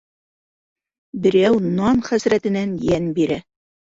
[1.25, 3.39] Берәү нан хәсрәтенән йән бирә.